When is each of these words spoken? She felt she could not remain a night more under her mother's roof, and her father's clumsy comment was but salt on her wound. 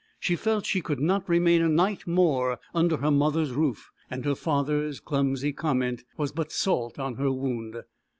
She 0.19 0.35
felt 0.35 0.65
she 0.65 0.81
could 0.81 0.99
not 0.99 1.29
remain 1.29 1.61
a 1.61 1.69
night 1.69 2.07
more 2.07 2.57
under 2.73 2.97
her 2.97 3.11
mother's 3.11 3.51
roof, 3.51 3.91
and 4.09 4.25
her 4.25 4.33
father's 4.33 4.99
clumsy 4.99 5.53
comment 5.53 6.05
was 6.17 6.31
but 6.31 6.51
salt 6.51 6.97
on 6.97 7.17
her 7.17 7.31
wound. 7.31 7.83